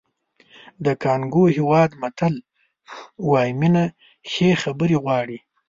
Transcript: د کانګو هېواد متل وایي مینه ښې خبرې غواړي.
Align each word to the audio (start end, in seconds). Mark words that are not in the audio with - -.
د 0.85 0.87
کانګو 1.03 1.43
هېواد 1.57 1.89
متل 2.01 2.35
وایي 3.29 3.53
مینه 3.59 3.83
ښې 4.31 4.49
خبرې 4.63 4.97
غواړي. 5.03 5.37